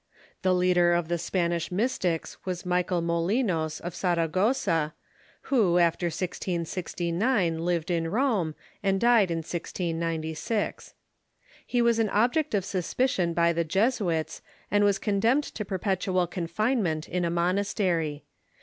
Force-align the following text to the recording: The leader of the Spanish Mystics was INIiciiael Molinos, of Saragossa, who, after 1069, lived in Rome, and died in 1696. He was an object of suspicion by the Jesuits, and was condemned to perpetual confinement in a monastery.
The 0.41 0.55
leader 0.55 0.93
of 0.93 1.09
the 1.09 1.19
Spanish 1.19 1.71
Mystics 1.71 2.35
was 2.43 2.63
INIiciiael 2.63 3.05
Molinos, 3.05 3.79
of 3.81 3.93
Saragossa, 3.93 4.95
who, 5.53 5.77
after 5.77 6.07
1069, 6.07 7.59
lived 7.59 7.91
in 7.91 8.07
Rome, 8.07 8.55
and 8.81 8.99
died 8.99 9.29
in 9.29 9.43
1696. 9.43 10.95
He 11.67 11.83
was 11.83 11.99
an 11.99 12.09
object 12.09 12.55
of 12.55 12.65
suspicion 12.65 13.35
by 13.35 13.53
the 13.53 13.63
Jesuits, 13.63 14.41
and 14.71 14.83
was 14.83 14.97
condemned 14.97 15.43
to 15.43 15.63
perpetual 15.63 16.25
confinement 16.25 17.07
in 17.07 17.23
a 17.23 17.29
monastery. 17.29 18.23